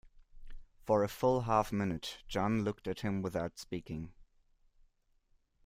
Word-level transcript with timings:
For 0.83 1.03
a 1.03 1.07
full 1.07 1.41
half 1.41 1.71
minute 1.71 2.23
Jeanne 2.27 2.63
looked 2.63 2.87
at 2.87 3.01
him 3.01 3.21
without 3.21 3.59
speaking. 3.59 4.13